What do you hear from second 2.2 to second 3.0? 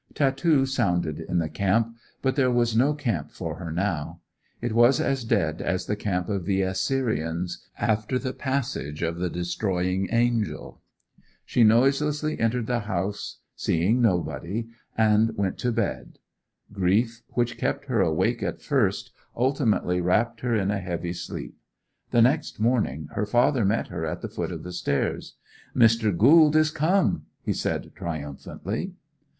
but there was no